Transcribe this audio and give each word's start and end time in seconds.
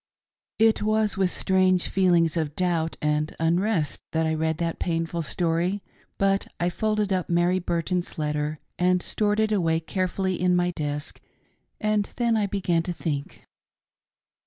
IT 0.57 0.81
was 0.81 1.15
with 1.15 1.29
strange 1.29 1.87
feelings 1.87 2.35
of 2.35 2.55
doubt 2.55 2.97
and 3.03 3.35
unrest 3.39 4.01
that 4.13 4.25
I 4.25 4.33
read 4.33 4.57
that 4.57 4.79
painful 4.79 5.21
story; 5.21 5.83
but 6.17 6.47
I 6.59 6.71
folded 6.71 7.13
up 7.13 7.29
Mary 7.29 7.59
Burton's 7.59 8.17
letter 8.17 8.57
and 8.79 9.03
stored 9.03 9.39
it 9.39 9.53
carefully 9.85 10.37
away 10.37 10.41
in 10.43 10.55
my 10.55 10.71
desk, 10.71 11.21
and 11.79 12.09
then 12.15 12.35
I 12.35 12.47
began 12.47 12.81
to 12.81 12.91
think. 12.93 13.45